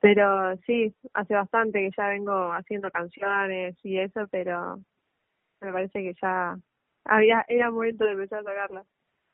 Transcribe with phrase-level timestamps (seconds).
[0.00, 4.78] Pero sí, hace bastante que ya vengo haciendo canciones y eso, pero
[5.60, 6.56] me parece que ya
[7.04, 8.84] había era momento de empezar a tocarla.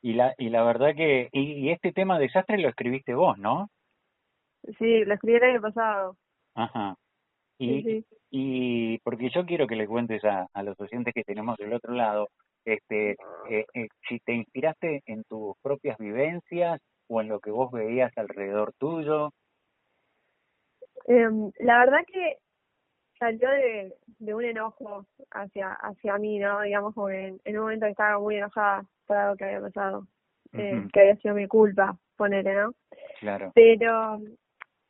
[0.03, 3.71] Y la, y la verdad que, y, este tema desastre lo escribiste vos, ¿no?
[4.79, 6.17] Sí, lo escribí el año pasado.
[6.55, 6.97] Ajá.
[7.59, 11.73] Y, y porque yo quiero que le cuentes a, a los oyentes que tenemos del
[11.73, 12.29] otro lado,
[12.67, 13.13] este,
[13.49, 18.13] eh, eh, si te inspiraste en tus propias vivencias o en lo que vos veías
[18.19, 19.31] alrededor tuyo.
[21.09, 21.29] Eh,
[21.61, 22.39] la verdad que
[23.19, 26.61] salió de, de un enojo hacia hacia mí, ¿no?
[26.63, 30.07] Digamos, como en, un momento que estaba muy enojada por algo que había pasado,
[30.53, 32.75] eh, que había sido mi culpa, ponele, ¿no?
[33.21, 33.53] Claro.
[33.55, 34.21] Pero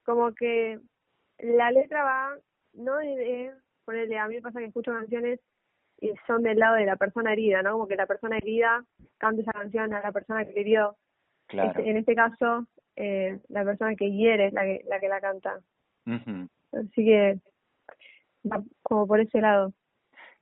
[0.05, 0.79] como que
[1.39, 2.37] la letra va,
[2.75, 3.53] no de,
[3.85, 5.41] ponerle, a mí me pasa que escucho canciones
[6.01, 7.73] y son del lado de la persona herida, ¿no?
[7.73, 8.85] Como que la persona herida
[9.19, 10.97] canta esa canción a la persona que hirió.
[11.47, 11.71] Claro.
[11.71, 15.21] Este, en este caso, eh, la persona que hiere es la que la, que la
[15.21, 15.61] canta.
[16.07, 17.39] Así que
[18.83, 19.73] como por ese lado.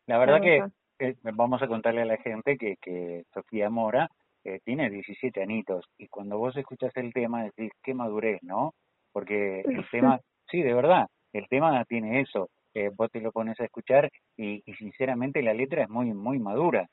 [0.06, 0.62] La verdad que
[0.98, 4.10] eh, vamos a contarle a la gente que, que Sofía Mora
[4.44, 8.74] eh, tiene 17 anitos y cuando vos escuchas el tema decís, qué madurez, ¿no?
[9.12, 12.50] Porque el tema, sí, de verdad, el tema tiene eso.
[12.74, 16.38] Eh, vos te lo pones a escuchar y, y sinceramente la letra es muy, muy
[16.38, 16.88] madura.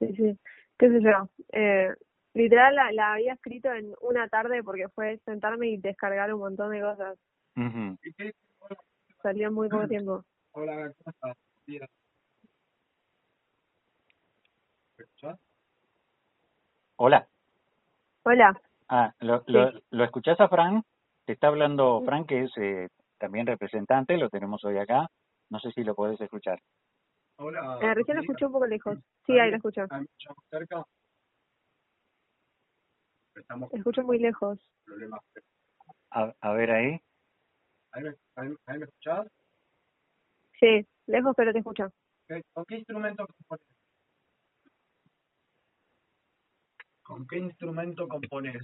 [0.00, 0.38] Sí, sí,
[0.78, 1.28] qué sé yo.
[1.52, 1.94] Eh,
[2.34, 6.70] literal la, la había escrito en una tarde porque fue sentarme y descargar un montón
[6.70, 7.18] de cosas.
[7.54, 7.98] mhm
[9.22, 10.24] Salió en muy poco tiempo.
[10.52, 11.36] Hola, ¿cómo estás?
[16.96, 17.28] Hola.
[18.24, 18.60] Hola.
[18.88, 20.84] Ah, ¿lo, lo, ¿lo escuchás a Frank?
[21.24, 25.08] Te está hablando Frank, que es eh, también representante, lo tenemos hoy acá.
[25.48, 26.60] No sé si lo podés escuchar.
[27.36, 27.78] Hola.
[27.80, 28.98] Eh, recién lo escuché un poco lejos.
[29.26, 29.86] Sí, ahí lo escucho.
[30.50, 30.84] cerca?
[33.40, 34.58] Estamos escucho muy lejos.
[36.10, 37.00] A, a ver ahí.
[37.92, 39.26] ¿Ahí me, ahí, me escuchás?
[40.58, 41.90] Sí, lejos, pero te escucho.
[42.52, 43.66] ¿Con qué instrumento compones?
[47.02, 48.62] ¿Con qué instrumento compones?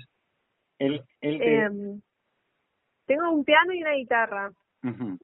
[0.78, 2.02] El, el em,
[3.06, 4.52] tengo un piano y una guitarra.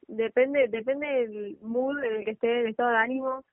[0.09, 3.45] Depende depende del mood en el que esté, el estado de ánimo.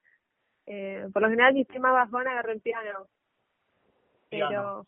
[0.65, 3.07] Eh, por lo general, si estoy más bajón, agarro el piano.
[4.29, 4.87] Pero...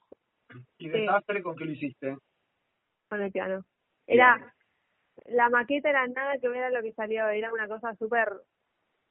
[0.77, 2.17] ¿Y desastre con qué lo hiciste?
[3.09, 3.63] Con el piano.
[4.07, 4.53] Era
[5.25, 8.29] la maqueta era nada que ver a lo que salió, era una cosa súper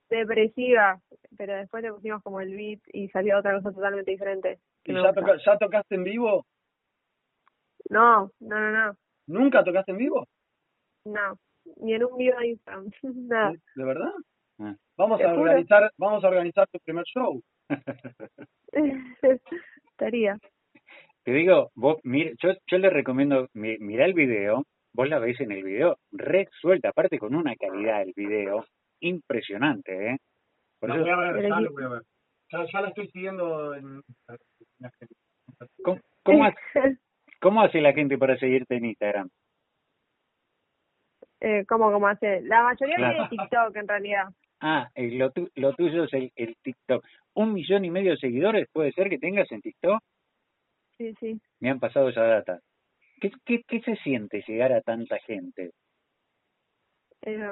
[0.09, 1.01] depresiva,
[1.37, 4.59] pero después le pusimos como el beat y salió otra cosa totalmente diferente.
[4.85, 5.13] ¿Y ya,
[5.45, 6.47] ya tocaste en vivo?
[7.89, 8.97] No, no, no, no.
[9.27, 10.27] ¿Nunca tocaste en vivo?
[11.05, 11.39] No,
[11.77, 13.53] ni en un video de Instagram, nada.
[13.77, 14.13] ¿De verdad?
[14.59, 14.75] Ah.
[14.97, 17.41] Vamos a organizar, vamos a organizar tu primer show.
[19.91, 20.39] Estaría.
[21.25, 25.53] Te digo, vos, mira, yo, yo le recomiendo, mira el video, vos la veis en
[25.53, 28.65] el video resuelta, aparte con una calidad del video
[29.01, 30.17] impresionante, ¿eh?
[30.79, 31.01] Por eso...
[31.01, 32.03] voy a ver, ya lo voy a ver.
[32.53, 34.03] Ya, la estoy siguiendo en...
[35.85, 36.99] ¿Cómo, cómo, hace,
[37.41, 39.29] ¿Cómo hace la gente para seguirte en Instagram?
[41.41, 42.43] Eh, ¿Cómo, cómo hace?
[42.43, 43.29] La mayoría claro.
[43.29, 44.25] tiene TikTok, en realidad.
[44.61, 47.05] Ah, lo, tu, lo tuyo es el, el TikTok.
[47.35, 50.03] ¿Un millón y medio de seguidores puede ser que tengas en TikTok?
[51.01, 51.41] Sí, sí.
[51.61, 52.61] Me han pasado esa data.
[53.23, 55.71] ¿Qué, qué, qué se siente llegar a tanta gente?
[57.23, 57.51] Eh,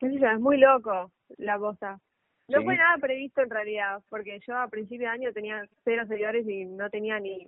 [0.00, 2.00] es muy loco la cosa.
[2.48, 6.48] No fue nada previsto en realidad, porque yo a principio de año tenía cero seguidores
[6.48, 7.46] y no tenía ni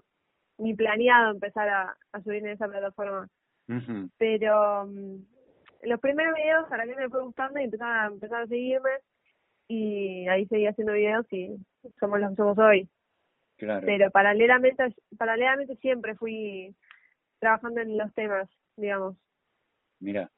[0.59, 3.27] ni planeado empezar a, a subir en esa plataforma.
[4.19, 5.25] Pero um,
[5.82, 8.91] los primeros videos a la gente me fue gustando y empezaron a empezar a seguirme
[9.67, 11.56] y ahí seguí haciendo videos y
[11.99, 12.87] somos los que somos hoy.
[13.60, 13.84] Claro.
[13.84, 14.82] Pero paralelamente
[15.19, 16.75] paralelamente siempre fui
[17.38, 19.19] trabajando en los temas, digamos.
[20.00, 20.31] Mira,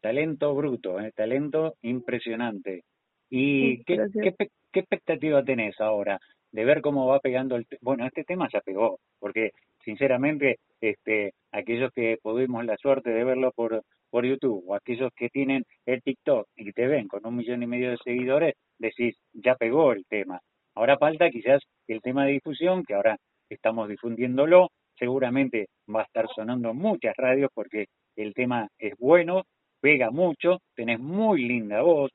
[0.00, 1.12] talento bruto, ¿eh?
[1.14, 2.84] talento impresionante.
[3.28, 4.34] ¿Y qué, qué,
[4.72, 6.18] qué, expectativa tenés ahora
[6.52, 7.66] de ver cómo va pegando el...
[7.82, 9.50] Bueno, este tema ya pegó, porque
[9.84, 15.28] sinceramente, este, aquellos que tuvimos la suerte de verlo por, por YouTube o aquellos que
[15.28, 19.54] tienen el TikTok y te ven con un millón y medio de seguidores, decís, ya
[19.54, 20.40] pegó el tema.
[20.74, 23.16] Ahora falta quizás el tema de difusión, que ahora
[23.48, 27.86] estamos difundiéndolo, seguramente va a estar sonando muchas radios porque
[28.16, 29.44] el tema es bueno,
[29.80, 32.10] pega mucho, tenés muy linda voz,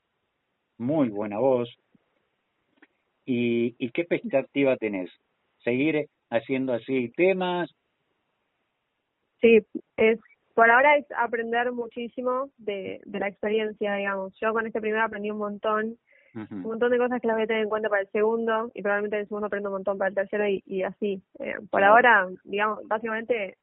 [0.78, 1.74] muy buena voz.
[3.26, 5.10] ¿Y, y qué expectativa tenés?
[5.64, 7.72] ¿Seguir haciendo así temas?
[9.42, 9.66] Sí,
[9.98, 10.20] es
[10.54, 14.34] por ahora es aprender muchísimo de, de la experiencia, digamos.
[14.40, 15.98] Yo con este primero aprendí un montón,
[16.36, 18.82] un montón de cosas que las voy a tener en cuenta para el segundo y
[18.82, 21.22] probablemente en el segundo aprendo un montón para el tercero y, y así.
[21.40, 23.58] Eh, por ahora, digamos, básicamente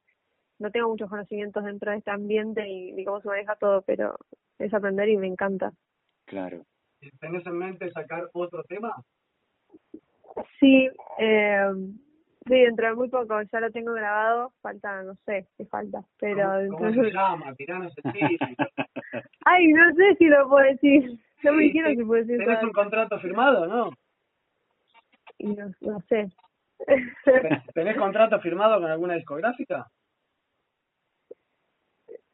[0.62, 4.16] no tengo muchos conocimientos dentro de este ambiente y, cómo se maneja todo, pero
[4.58, 5.72] es aprender y me encanta.
[6.24, 6.64] Claro.
[7.20, 8.94] ¿Tenés en mente sacar otro tema?
[10.60, 11.72] Sí, eh,
[12.46, 16.48] sí, dentro de muy poco, ya lo tengo grabado, falta, no sé qué falta, pero...
[16.70, 17.54] ¿Cómo, se llama?
[17.56, 18.56] Tiranos el
[19.44, 22.38] Ay, no sé si lo puedo decir, no me quiero puedo decir.
[22.38, 23.90] ¿Tenés un contrato firmado, no?
[25.38, 26.30] Y no, no sé.
[27.74, 29.86] ¿Tenés contrato firmado con alguna discográfica?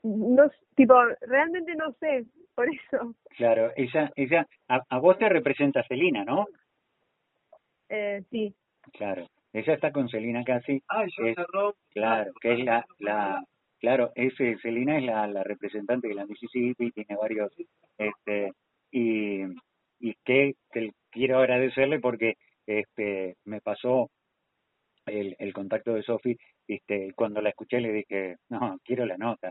[0.03, 2.25] No, tipo, realmente no sé,
[2.55, 3.15] por eso.
[3.37, 6.47] Claro, ella, ella, a, a vos te representa Celina, ¿no?
[7.89, 8.55] Eh, sí.
[8.93, 10.83] Claro, ella está con Celina casi.
[10.89, 11.15] Ah, es,
[11.91, 13.45] Claro, que es la, la,
[13.81, 17.53] claro, ese Celina es la, la representante de la Mississippi, tiene varios,
[17.99, 18.53] este,
[18.91, 19.43] y,
[20.01, 22.35] y que, que quiero agradecerle porque,
[22.67, 24.11] este, me pasó
[25.07, 26.37] el, el contacto de Sofi,
[26.67, 29.51] este, cuando la escuché le dije, no, quiero la nota,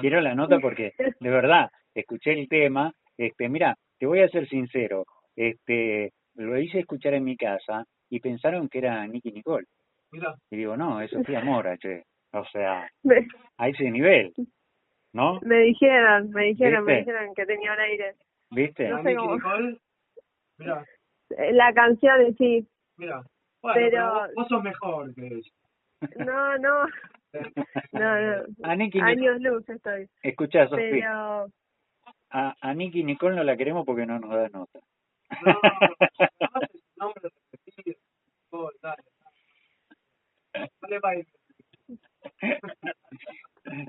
[0.00, 4.48] quiero la nota porque, de verdad, escuché el tema, este, mira, te voy a ser
[4.48, 5.04] sincero,
[5.36, 9.66] este, lo hice escuchar en mi casa y pensaron que era Nicky Nicole.
[10.50, 12.04] Y digo, no, es Sofía Mora, che.
[12.32, 12.88] O sea,
[13.58, 14.32] a ese nivel,
[15.12, 15.40] ¿no?
[15.42, 18.14] Me dijeron, me dijeron, me dijeron que tenía un aire.
[18.50, 18.88] ¿Viste?
[18.88, 19.78] No sé Nicole?
[20.58, 20.84] Mira.
[21.52, 22.66] La canción, sí.
[22.96, 23.22] Mira,
[23.62, 25.50] bueno, pero, vos sos mejor que ella.
[26.16, 26.84] No, no.
[27.92, 28.44] no, no.
[28.62, 30.08] A Nicky Años luz estoy.
[30.22, 30.90] Escuchá, Sofía.
[30.90, 31.46] Pero...
[32.30, 34.80] A, a Nicky Nicole no la queremos porque no nos da nota.
[36.96, 37.12] No, no,
[38.52, 39.02] no, dale.
[40.80, 41.26] Dale,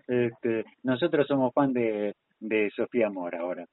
[0.08, 3.66] Este, nosotros somos fan de, de Sofía Mora ahora.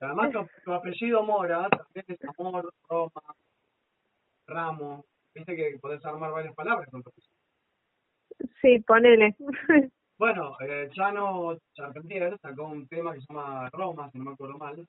[0.00, 0.32] Además,
[0.64, 3.22] tu, apellido Mora también es amor, Roma,
[4.46, 5.04] Ramo.
[5.34, 7.34] Viste que podés armar varias palabras con tu apellido.
[8.60, 9.36] Sí, ponele.
[10.20, 14.58] Bueno, eh, Chano Charpentier sacó un tema que se llama Roma, si no me acuerdo
[14.58, 14.86] mal,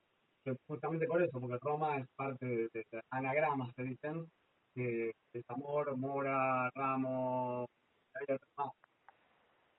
[0.67, 4.29] justamente por eso, porque Roma es parte de, anagramas, se dicen,
[4.75, 7.65] que es amor, mora, ramo,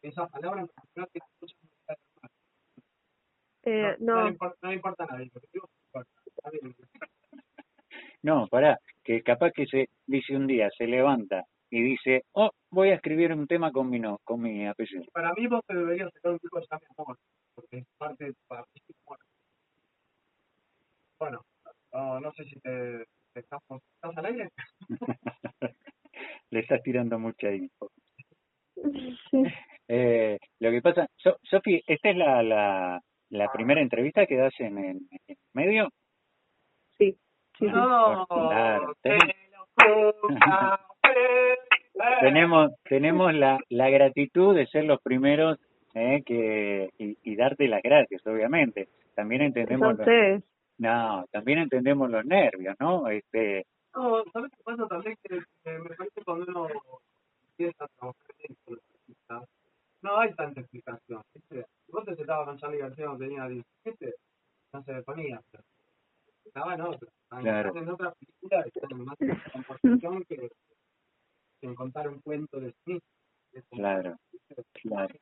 [0.01, 1.99] Esas palabras no tienen muchas
[3.65, 4.29] eh, no, no.
[4.29, 5.25] importa, no importa nada,
[8.23, 12.91] No, pará, que capaz que se dice un día, se levanta y dice, oh, voy
[12.91, 15.05] a escribir un tema con mi, no, con mi apellido.
[15.13, 16.67] Para mí vos te deberías sacar un tipo de
[16.99, 17.19] amor,
[17.55, 18.35] porque es parte de.
[21.19, 21.41] Bueno,
[21.93, 24.51] no, sé si te, estás, estás al aire.
[26.51, 27.91] Le estás tirando mucha info.
[29.89, 34.53] Eh, lo que pasa, so, Sofi, ¿esta es la, la, la primera entrevista que das
[34.59, 35.01] en, el
[35.55, 35.89] medio?
[36.99, 37.17] Sí.
[37.59, 38.95] sí, no, claro.
[42.21, 45.59] tenemos tenemos la, la gratitud de ser los primeros
[45.95, 48.89] eh, que y, y, darte las gracias, obviamente.
[49.15, 49.97] También entendemos.
[50.79, 53.09] No, también entendemos los nervios, ¿no?
[53.09, 53.67] Este...
[53.95, 55.17] No, ¿sabes qué pasa también?
[55.23, 55.37] Que,
[55.79, 56.69] me parece cuando uno
[57.51, 58.57] empieza a trabajar en
[60.03, 61.65] no hay tanta explicación, ¿viste?
[61.93, 64.15] Vos te sentabas con Charlie García cuando tenía 17,
[64.73, 65.63] no se ponía, pero
[66.43, 67.09] estaba en otra.
[67.29, 67.77] Claro.
[67.77, 69.19] En otra figura, en más
[69.53, 70.37] composición que,
[71.61, 72.99] que en contar un cuento de sí.
[73.71, 74.17] Claro,
[74.83, 75.15] claro.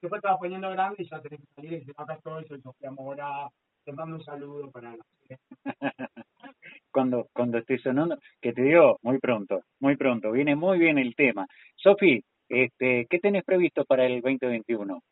[0.00, 2.62] Después te vas poniendo grande y ya tenés que salir y decir, acá estoy, soy
[2.62, 3.50] Sofía Mora,
[3.84, 5.04] te mando un saludo para la
[6.90, 11.14] cuando cuando esté sonando, que te digo muy pronto, muy pronto, viene muy bien el
[11.14, 11.46] tema.
[11.76, 15.02] Sofi, este, ¿qué tenés previsto para el 2021?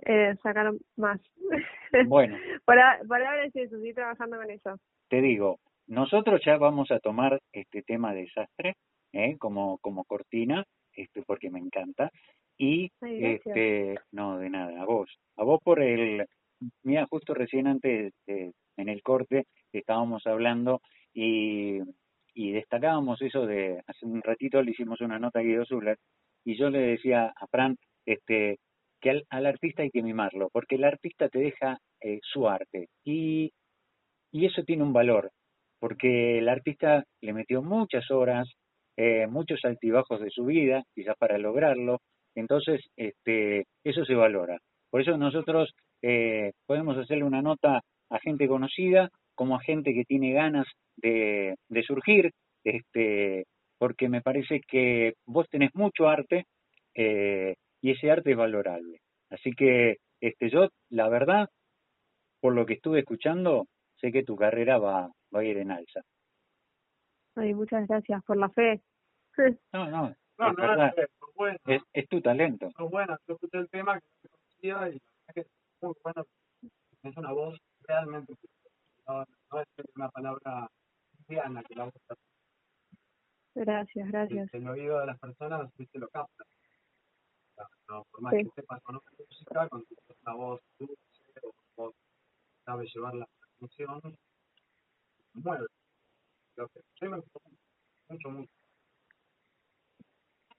[0.00, 1.20] Eh, sacar más.
[2.08, 2.36] Bueno.
[2.64, 4.76] para, para ahora sí, estoy trabajando con eso.
[5.08, 8.74] Te digo, nosotros ya vamos a tomar este tema de desastre
[9.12, 9.36] ¿eh?
[9.38, 12.10] como, como cortina, este, porque me encanta.
[12.58, 15.10] Y, este, no, de nada, a vos.
[15.36, 16.26] A vos por el,
[16.82, 20.80] mira, justo recién antes, en el corte, estábamos hablando
[21.14, 21.80] y,
[22.36, 25.96] y destacábamos eso de, hace un ratito le hicimos una nota a Guido Zuller,
[26.44, 28.58] y yo le decía a Fran, este,
[29.00, 33.50] que al, artista hay que mimarlo, porque el artista te deja eh, su arte, y,
[34.30, 35.30] y eso tiene un valor,
[35.80, 38.52] porque el artista le metió muchas horas,
[38.98, 42.00] eh, muchos altibajos de su vida, quizás para lograrlo,
[42.34, 44.58] entonces, este, eso se valora.
[44.90, 50.04] Por eso nosotros eh, podemos hacerle una nota a gente conocida como a gente que
[50.04, 50.66] tiene ganas
[50.96, 52.32] de, de surgir,
[52.64, 53.44] este,
[53.78, 56.46] porque me parece que vos tenés mucho arte
[56.94, 58.98] eh, y ese arte es valorable.
[59.30, 61.48] Así que este, yo, la verdad,
[62.40, 63.66] por lo que estuve escuchando,
[64.00, 66.00] sé que tu carrera va, va a ir en alza.
[67.36, 68.80] Ay, muchas gracias por la fe.
[69.72, 70.94] No, no, No, es no verdad.
[70.96, 71.58] es, bueno.
[71.66, 72.70] es, es tu talento.
[72.76, 73.18] Son buenas.
[73.28, 75.46] Yo escuché el tema que no conocía y la verdad que es
[75.82, 76.24] muy bueno.
[77.02, 78.32] Es una voz realmente.
[79.08, 80.68] No, no es una palabra
[81.12, 81.94] cristiana que la voz
[83.54, 84.52] Gracias, gracias.
[84.52, 86.44] el oído de las personas viste lo capta.
[87.88, 88.44] No, por más Sí.
[88.44, 91.94] que sepas o no música, cuando tienes una voz dulce o vos
[92.64, 93.26] sabes llevar la
[93.60, 94.00] emoción,
[95.34, 95.66] mueve.
[96.56, 97.40] Lo que yo me gustó
[98.08, 98.50] mucho, mucho.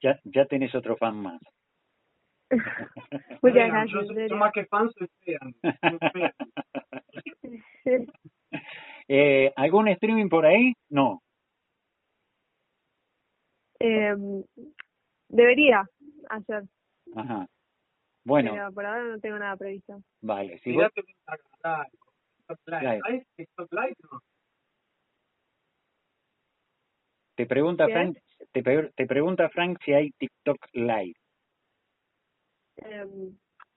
[0.02, 1.42] Ya, ya tenés otro fan más.
[3.44, 5.54] Muchas gracias, yo, yo más que fan soy fan.
[9.08, 10.74] eh, ¿Algún streaming por ahí?
[10.90, 11.22] No.
[13.80, 14.16] eh,
[15.30, 15.84] debería
[16.30, 16.64] hacer,
[17.16, 17.48] Ajá.
[18.24, 20.02] Bueno, pero por ahora no tengo nada previsto.
[20.22, 20.60] vale.
[20.60, 20.76] Si
[27.36, 27.94] te pregunta ¿Qué?
[27.94, 28.18] Frank,
[28.52, 31.14] te, te pregunta Frank si hay TikTok Live.
[32.78, 33.06] Eh,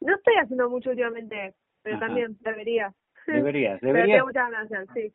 [0.01, 2.07] no estoy haciendo mucho últimamente, pero Ajá.
[2.07, 2.95] también debería.
[3.27, 4.19] Deberías, deberías,
[4.95, 5.11] sí,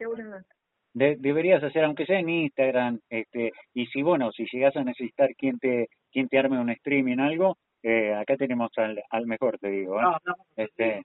[0.93, 5.35] de- deberías hacer, aunque sea en Instagram, este, y si bueno, si llegas a necesitar
[5.35, 9.69] quien te, quien te arme un streaming algo, eh, acá tenemos al, al mejor, te
[9.69, 10.03] digo, ¿eh?
[10.03, 10.17] No,
[10.55, 11.01] Este,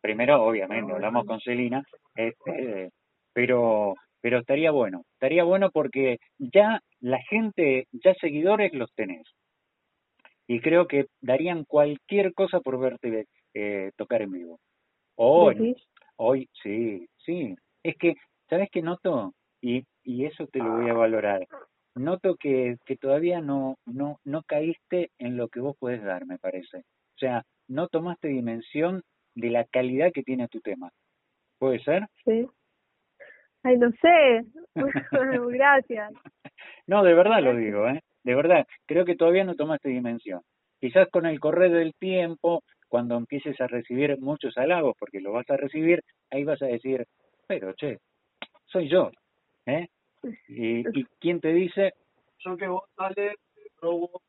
[0.00, 1.82] primero obviamente hablamos con Celina
[2.14, 2.90] este
[3.32, 9.22] pero pero estaría bueno estaría bueno porque ya la gente ya seguidores los tenés.
[10.46, 14.58] Y creo que darían cualquier cosa por verte eh, tocar en vivo.
[15.16, 15.84] Hoy ¿Decís?
[16.16, 18.14] Hoy sí sí es que
[18.48, 21.46] sabes qué noto y y eso te lo voy a valorar
[21.94, 26.38] noto que que todavía no no no caíste en lo que vos puedes dar me
[26.38, 29.02] parece o sea no tomaste dimensión
[29.34, 30.90] de la calidad que tiene tu tema.
[31.58, 32.06] ¿Puede ser?
[32.24, 32.46] Sí.
[33.62, 34.44] Ay, no sé.
[35.58, 36.12] Gracias.
[36.86, 38.00] No, de verdad lo digo, ¿eh?
[38.22, 40.40] De verdad, creo que todavía no tomaste dimensión.
[40.80, 42.62] Quizás con el correr del tiempo,
[42.94, 47.04] cuando empieces a recibir muchos halagos, porque lo vas a recibir, ahí vas a decir,
[47.48, 47.98] pero che,
[48.66, 49.10] soy yo,
[49.66, 49.88] ¿eh?
[50.46, 51.94] Y, y quién te dice,
[52.38, 54.22] Yo que vos sale, te robo,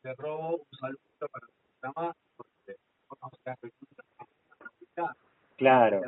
[0.00, 2.76] te robo un saludo para tu programa, porque
[3.20, 3.58] no seas
[5.56, 6.02] claro,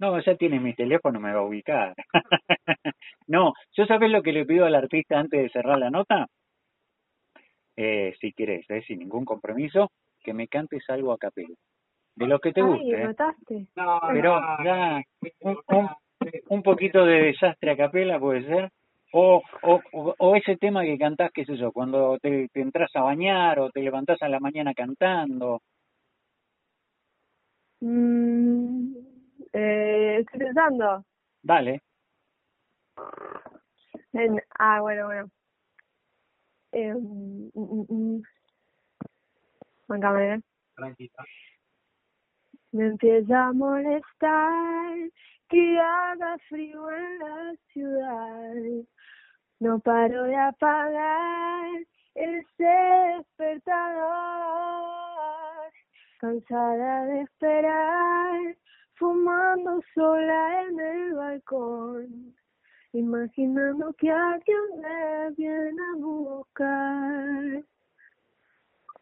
[0.00, 1.94] no, ya tiene mi teléfono, me va a ubicar.
[3.28, 6.26] no, ¿yo sabes lo que le pido al artista antes de cerrar la nota?
[7.76, 8.82] Eh, si querés, ¿eh?
[8.88, 9.92] sin ningún compromiso,
[10.24, 11.54] que me cantes algo a capela.
[12.16, 13.14] De lo que te Ay, guste, me ¿eh?
[13.76, 15.02] No, Pero no, ya,
[15.40, 15.88] un, un,
[16.48, 18.70] un poquito de desastre a capela puede ser.
[19.12, 22.90] O, o, o, o ese tema que cantás, qué sé yo, cuando te, te entras
[22.96, 25.60] a bañar o te levantás a la mañana cantando.
[27.80, 28.96] Mm,
[29.52, 31.04] eh, estoy pensando.
[31.42, 31.82] Dale,
[34.12, 35.28] En, ah, bueno, bueno.
[36.72, 38.22] Eh, mm, mm,
[40.74, 41.24] Tranquila.
[42.72, 45.10] Me empieza a molestar
[45.48, 48.54] que haga frío en la ciudad.
[49.60, 51.68] No paro de apagar
[52.14, 52.64] ese
[53.16, 54.02] despertador.
[56.18, 58.56] Cansada de esperar,
[58.94, 62.34] fumando sola en el balcón.
[62.92, 67.64] Imaginando que alguien me viene a buscar.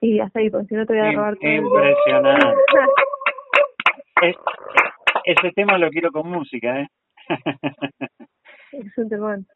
[0.03, 1.51] Y hasta ahí, porque si no te voy a robar todo.
[1.51, 2.57] impresionante.
[4.23, 4.37] Es-
[5.25, 6.87] ese tema lo quiero con música, ¿eh?
[8.73, 9.47] es un temón.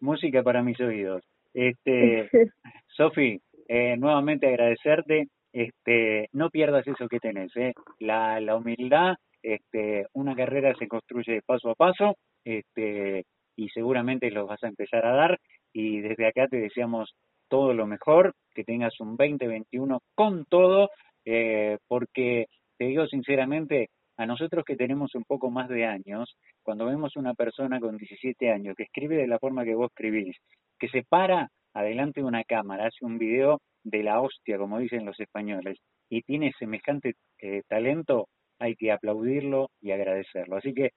[0.00, 1.24] música para mis oídos.
[1.54, 2.28] Este,
[2.88, 5.26] Sofi, eh, nuevamente agradecerte.
[5.52, 7.72] Este, no pierdas eso que tenés, ¿eh?
[7.98, 9.14] la, la humildad.
[9.42, 13.24] Este, una carrera se construye paso a paso, este,
[13.56, 15.38] y seguramente lo vas a empezar a dar.
[15.72, 17.12] Y desde acá te deseamos
[17.52, 20.88] todo lo mejor, que tengas un 2021 con todo,
[21.26, 22.46] eh, porque
[22.78, 27.34] te digo sinceramente, a nosotros que tenemos un poco más de años, cuando vemos una
[27.34, 30.34] persona con 17 años que escribe de la forma que vos escribís,
[30.78, 35.04] que se para adelante de una cámara, hace un video de la hostia, como dicen
[35.04, 35.76] los españoles,
[36.08, 38.28] y tiene semejante eh, talento,
[38.60, 40.56] hay que aplaudirlo y agradecerlo.
[40.56, 40.92] Así que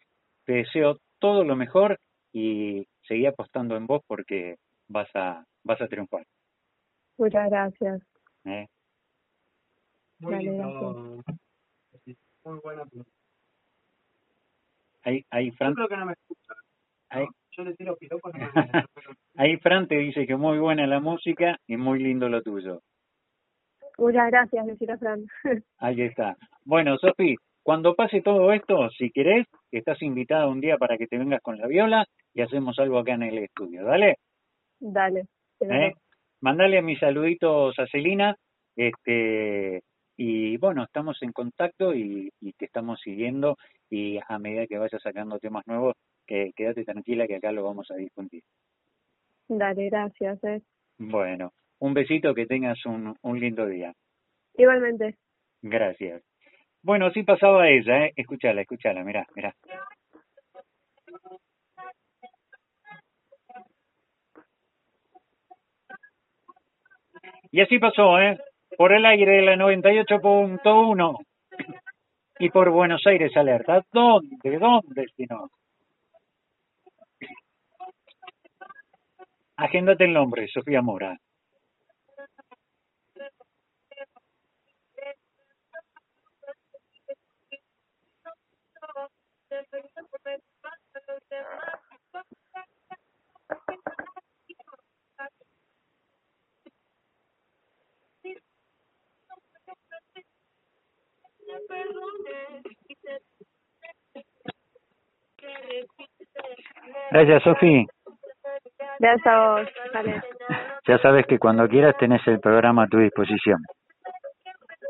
[0.45, 1.99] te deseo todo lo mejor
[2.31, 4.55] y seguí apostando en vos porque
[4.87, 6.23] vas a vas a triunfar.
[7.17, 8.01] Muchas gracias.
[8.45, 8.67] ¿eh?
[10.19, 11.23] Muy Dale, lindo.
[12.43, 13.11] Muy buena pregunta.
[15.03, 16.53] Ahí, ahí Yo Fran, creo que no me escucha.
[16.53, 17.19] ¿no?
[17.19, 18.45] ahí, Yo le tiro piropos no me
[19.35, 22.81] ahí Fran te dice que muy buena la música y muy lindo lo tuyo.
[23.97, 25.25] Muchas gracias, decir Fran.
[25.77, 26.35] Ahí está.
[26.65, 31.17] Bueno, Sofi, cuando pase todo esto, si querés, estás invitada un día para que te
[31.17, 33.85] vengas con la viola y hacemos algo acá en el estudio.
[33.85, 34.17] ¿Dale?
[34.79, 35.25] Dale.
[35.61, 35.93] ¿Eh?
[36.45, 38.35] Mandale mis saluditos a Celina,
[38.75, 39.81] este,
[40.15, 43.57] y bueno, estamos en contacto y, y te estamos siguiendo
[43.89, 45.95] y a medida que vayas sacando temas nuevos,
[46.27, 48.43] que quédate tranquila que acá lo vamos a difundir.
[49.47, 50.43] Dale, gracias.
[50.43, 50.61] Eh.
[50.99, 53.91] Bueno, un besito, que tengas un, un lindo día.
[54.53, 55.15] Igualmente.
[55.63, 56.21] Gracias.
[56.83, 58.13] Bueno, sí pasaba ella, ¿eh?
[58.15, 59.55] Escúchala, escúchala, mirá, mirá.
[67.55, 68.37] Y así pasó, ¿eh?
[68.77, 71.17] Por el aire la 98.1
[72.39, 73.81] y por Buenos Aires Alerta.
[73.93, 74.57] ¿Dónde?
[74.59, 75.47] ¿Dónde si no?
[79.55, 81.17] Agéndate el nombre, Sofía Mora.
[107.15, 107.87] Gracias, Sofi.
[108.99, 109.67] Gracias a vos.
[110.87, 113.57] Ya sabes que cuando quieras tenés el programa a tu disposición.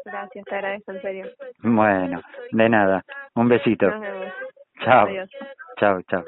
[0.03, 1.27] Gracias, te agradezco, en serio.
[1.59, 3.01] Bueno, de nada.
[3.35, 3.93] Un besito.
[4.83, 5.07] Chao.
[5.79, 6.25] Chao, chao.